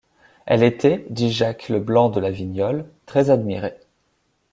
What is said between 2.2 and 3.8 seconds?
Vignolle, très admirée.